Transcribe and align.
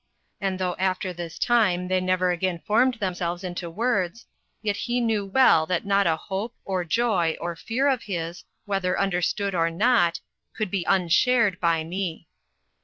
And 0.41 0.57
though 0.57 0.75
after 0.79 1.13
this 1.13 1.37
time 1.37 1.87
they 1.87 2.01
never 2.01 2.31
again 2.31 2.63
formed 2.65 2.95
themselves 2.95 3.43
into 3.43 3.69
words, 3.69 4.25
yet 4.63 4.75
he 4.75 4.99
knew 4.99 5.27
well 5.27 5.67
that 5.67 5.85
not 5.85 6.07
a 6.07 6.15
hope, 6.15 6.55
or 6.65 6.83
joy, 6.83 7.37
or 7.39 7.55
fear 7.55 7.87
of 7.87 8.01
his, 8.01 8.43
whether 8.65 8.99
understood 8.99 9.53
or 9.53 9.69
not, 9.69 10.19
could 10.55 10.71
be 10.71 10.85
unshared 10.89 11.59
by 11.59 11.83
me. 11.83 12.27